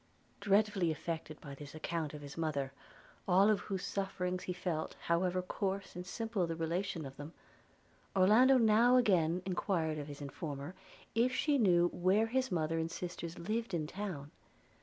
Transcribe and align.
Dreadfully 0.39 0.89
affected 0.89 1.39
by 1.39 1.53
this 1.53 1.75
account 1.75 2.15
of 2.15 2.23
his 2.23 2.35
mother, 2.35 2.71
all 3.27 3.51
of 3.51 3.59
whose 3.59 3.83
sufferings 3.83 4.41
he 4.45 4.51
felt, 4.51 4.95
however 5.03 5.43
coarse 5.43 5.95
and 5.95 6.07
simple 6.07 6.47
the 6.47 6.55
relation 6.55 7.05
of 7.05 7.17
them, 7.17 7.33
Orlando 8.15 8.57
now 8.57 8.95
again 8.95 9.43
enquired 9.45 9.99
of 9.99 10.07
his 10.07 10.19
informer, 10.19 10.73
if 11.13 11.35
she 11.35 11.59
knew 11.59 11.89
where 11.89 12.25
his 12.25 12.51
mother 12.51 12.79
and 12.79 12.89
sisters 12.89 13.37
lived 13.37 13.75
in 13.75 13.85
town? 13.85 14.31